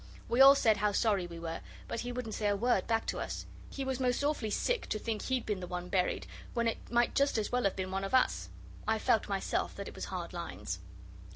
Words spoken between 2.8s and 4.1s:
back to us. He was